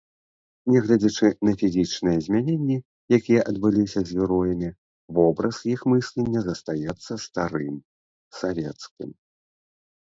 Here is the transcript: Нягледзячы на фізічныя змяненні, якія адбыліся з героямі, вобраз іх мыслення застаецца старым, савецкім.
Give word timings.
Нягледзячы 0.75 1.27
на 1.47 1.51
фізічныя 1.61 2.17
змяненні, 2.29 2.77
якія 3.17 3.41
адбыліся 3.51 3.99
з 4.07 4.17
героямі, 4.23 4.69
вобраз 5.19 5.57
іх 5.75 5.79
мыслення 5.95 6.39
застаецца 6.49 7.13
старым, 7.29 7.75
савецкім. 8.41 9.09